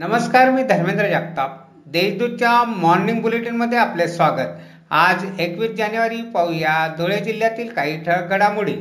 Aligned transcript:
नमस्कार 0.00 0.50
मी 0.50 0.62
धर्मेंद्र 0.62 1.06
जगताप. 1.06 1.56
देशदूतच्या 1.86 2.64
मॉर्निंग 2.64 3.20
बुलेटिनमध्ये 3.22 3.78
आपले 3.78 4.08
स्वागत. 4.08 4.46
आज 4.90 5.40
एकवीस 5.40 5.70
जानेवारी 5.70 6.22
पाहूया 6.22 6.94
धुळे 6.98 7.16
जिल्ह्यातील 7.16 7.68
काही 7.68 8.04
ठळक 8.04 8.30
घडामोडी. 8.30 8.74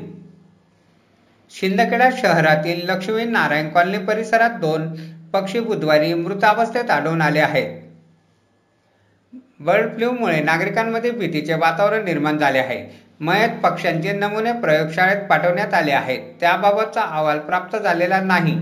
शिंदखेडा 1.52 2.10
शहरातील 2.18 2.90
लक्ष्मी 2.90 3.26
नारायण 3.26 3.70
कॉलनी 3.70 3.98
परिसरात 3.98 4.50
दोन 4.50 4.88
पक्षी 5.34 5.60
बुधवारी 5.60 6.14
मृतावस्थेत 6.14 6.92
आढळून 6.92 7.22
आले 7.22 7.40
आहेत. 7.40 7.78
बर्ड 9.60 9.96
फ्लूमुळे 9.96 10.40
नागरिकांमध्ये 10.40 11.12
भीतीचे 11.12 11.54
वातावरण 11.54 12.06
निर्माण 12.06 12.38
झाले 12.38 12.60
आहे. 12.60 13.00
मयत 13.20 13.60
पक्ष्यांचे 13.64 14.14
नमुने 14.14 14.52
प्रयोगशाळेत 14.52 15.30
पाठवण्यात 15.30 15.74
आले 15.74 15.92
आहेत. 15.92 16.20
त्याबाबतचा 16.40 17.02
अहवाल 17.02 17.40
प्राप्त 17.40 17.78
झालेला 17.78 18.22
नाही. 18.22 18.60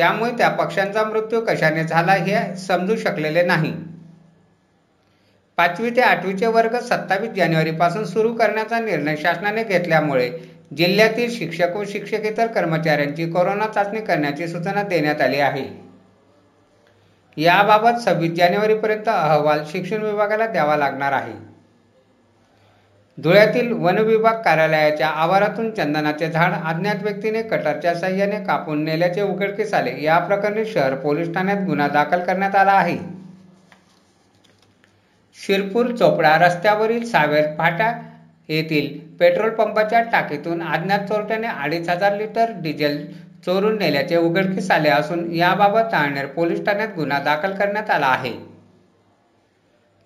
त्यामुळे 0.00 0.30
त्या 0.30 0.48
पक्ष्यांचा 0.48 1.02
मृत्यू 1.04 1.40
कशाने 1.40 1.82
झाला 1.84 2.12
हे 2.12 2.56
समजू 2.56 2.96
शकलेले 2.96 3.42
नाही. 3.42 3.72
पाचवी 5.58 5.90
ते 5.90 6.00
आठवीचे 6.00 6.46
वर्ग 6.46 6.78
सत्तावीस 6.78 7.30
जानेवारीपासून 7.30 8.04
सुरू 8.04 8.32
करण्याचा 8.32 8.78
निर्णय 8.80 9.16
शासनाने 9.16 9.64
घेतल्यामुळे 9.64 10.30
जिल्ह्यातील 10.76 11.30
शिक्षक 11.30 11.76
व 11.76 11.82
शिक्षकेतर 11.88 12.46
कर्मचाऱ्यांची 12.46 13.30
कोरोना 13.30 13.66
चाचणी 13.66 14.00
करण्याची 14.00 14.48
सूचना 14.48 14.82
देण्यात 14.82 15.20
आली 15.20 15.40
आहे. 15.40 15.64
याबाबत 17.36 18.00
सव्वीस 18.00 18.32
जानेवारीपर्यंत 18.32 19.08
अहवाल 19.08 19.62
शिक्षण 19.72 20.02
विभागाला 20.02 20.46
द्यावा 20.46 20.76
लागणार 20.76 21.12
आहे. 21.12 21.49
धुळ्यातील 23.22 23.72
वनविभाग 23.74 24.40
कार्यालयाच्या 24.42 25.08
आवारातून 25.22 25.70
चंदनाचे 25.70 26.28
झाड 26.28 26.52
अज्ञात 26.64 27.02
व्यक्तीने 27.02 27.42
कटरच्या 27.42 27.94
साह्याने 27.94 28.44
कापून 28.44 28.84
नेल्याचे 28.84 29.22
उघडकीस 29.22 29.74
आले. 29.74 29.94
या 30.02 30.18
प्रकरणी 30.18 30.64
शहर 30.64 30.94
पोलीस 30.96 31.32
ठाण्यात 31.34 31.64
गुन्हा 31.66 31.88
दाखल 31.88 32.20
करण्यात 32.20 32.54
आला 32.56 32.72
आहे. 32.72 32.96
शिरपूर 35.38 35.90
चोपडा 35.96 36.36
रस्त्यावरील 36.38 37.04
सावेर 37.04 37.46
फाटा 37.58 37.92
येथील 38.48 38.98
पेट्रोल 39.20 39.50
पंपाच्या 39.50 40.00
टाकीतून 40.02 40.62
अज्ञात 40.64 41.06
चोरट्याने 41.08 41.46
अडीच 41.46 41.88
हजार 41.88 42.16
लिटर 42.16 42.52
डिझेल 42.62 43.04
चोरून 43.46 43.78
नेल्याचे 43.78 44.16
उघडकीस 44.16 44.70
आले 44.70 44.88
असून 44.88 45.30
याबाबत 45.32 45.92
ताळनेर 45.92 46.26
पोलीस 46.26 46.64
ठाण्यात 46.66 46.88
गुन्हा 46.96 47.18
दाखल 47.18 47.54
करण्यात 47.54 47.90
आला 47.90 48.06
आहे. 48.06 48.32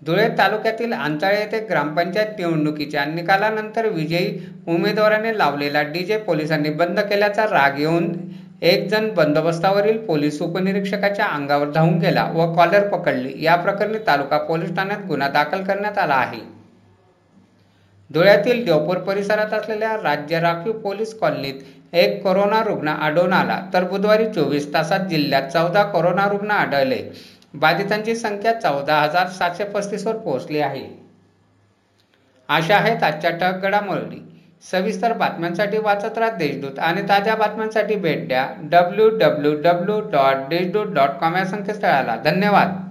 धुळे 0.02 0.28
तालुक्यातील 0.38 0.92
आंचाळे 0.92 1.38
येथे 1.38 1.58
ग्रामपंचायत 1.66 2.38
निवडणुकीच्या 2.38 3.04
निकालानंतर 3.04 3.86
विजयी 3.88 4.38
उमेदवाराने 4.68 5.36
लावलेला 5.38 5.82
डीजे 5.82 6.16
पोलिसांनी 6.18 6.70
बंद 6.70 7.00
केल्याचा 7.00 7.44
राग 7.50 7.78
येऊन 7.78 8.12
एक 8.62 8.86
जण 8.88 9.08
बंदोबस्तावरील 9.14 9.98
पोलीस 10.06 10.40
उपनिरीक्षकाच्या 10.42 11.26
अंगावर 11.26 11.70
धावून 11.70 11.98
गेला 11.98 12.24
व 12.34 12.52
कॉलर 12.54 12.86
पकडली. 12.88 13.32
या 13.44 13.54
प्रकरणी 13.56 13.98
तालुका 14.06 14.38
पोलीस 14.38 14.74
ठाण्यात 14.76 15.06
गुन्हा 15.08 15.28
दाखल 15.28 15.64
करण्यात 15.64 15.98
आला 15.98 16.14
आहे. 16.14 16.40
धुळ्यातील 18.10 18.64
देवपूर 18.64 18.98
परिसरात 18.98 19.52
असलेल्या 19.52 19.96
राज्य 20.02 20.40
राखीव 20.40 20.72
पोलीस 20.72 21.18
कॉलनीत 21.18 21.94
एक 21.94 22.22
कोरोना 22.22 22.62
रुग्ण 22.64 22.88
आढळून 22.88 23.32
आला. 23.32 23.60
तर 23.74 23.84
बुधवारी 23.84 24.26
चोवीस 24.26 24.72
तासात 24.74 25.00
जिल्ह्यात 25.00 25.48
चौदा 25.48 25.82
कोरोना 25.82 26.28
रुग्ण 26.28 26.50
आढळले. 26.50 27.02
बाधितांची 27.54 28.14
संख्या 28.16 28.60
चौदा 28.60 28.96
हजार 28.96 29.28
सातशे 29.28 29.64
पस्तीसवर 29.64 30.16
पोहोचली 30.16 30.58
आहे. 30.58 30.86
अशा 32.48 32.76
आहेत 32.76 33.02
आजच्या 33.02 33.30
टक 33.30 33.62
घडामोडी. 33.62 34.20
सविस्तर 34.70 35.12
बातम्यांसाठी 35.12 35.78
वाचत 35.78 36.18
राहा 36.18 36.30
देशदूत 36.30 36.78
आणि 36.78 37.02
ताज्या 37.02 37.34
बातम्यांसाठी 37.34 37.94
भेट 37.94 38.28
द्या 38.28 38.48
W 38.62 39.08
W 39.08 39.54
W 39.54 40.00
dot 40.00 40.48
Deshdoot 40.48 40.86
dot 40.86 41.08
com 41.08 41.36
या 41.36 41.44
संकेतस्थळाला. 41.44 42.16
धन्यवाद. 42.16 42.83